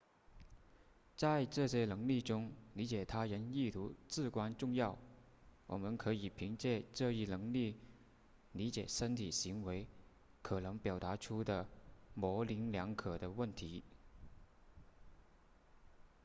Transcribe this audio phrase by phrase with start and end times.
[1.15, 4.97] 在这些能力中理解他人意图至关重要
[5.67, 7.75] 我们可以凭借这一能力
[8.51, 9.85] 理解身体行为
[10.41, 11.67] 可能表达出的
[12.15, 13.83] 模棱两可的问题